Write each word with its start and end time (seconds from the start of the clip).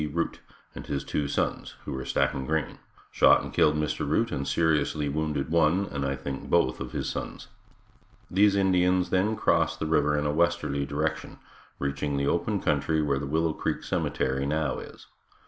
Root 0.11 0.39
and 0.73 0.87
his 0.87 1.03
two 1.03 1.27
sons, 1.27 1.75
who 1.85 1.93
were 1.93 2.05
stacking 2.05 2.47
grain, 2.47 2.79
shot 3.11 3.43
and 3.43 3.53
killed 3.53 3.75
Mr. 3.75 3.99
Root 4.09 4.31
and 4.31 4.47
seriously 4.47 5.07
wounded 5.09 5.51
one, 5.51 5.85
and 5.91 6.03
I 6.03 6.15
think, 6.15 6.49
both 6.49 6.79
of 6.79 6.91
his 6.91 7.07
sons. 7.07 7.49
These 8.31 8.55
Indians 8.55 9.11
then 9.11 9.35
crossed 9.35 9.77
the 9.79 9.85
river 9.85 10.17
in 10.17 10.25
a 10.25 10.33
westerly 10.33 10.87
direction, 10.87 11.37
reaching 11.77 12.17
the 12.17 12.25
open 12.25 12.61
country 12.61 12.99
where 13.03 13.19
the 13.19 13.27
Willow 13.27 13.53
Creek 13.53 13.83
cemetery 13.83 14.47
now 14.47 14.79
is. 14.79 15.05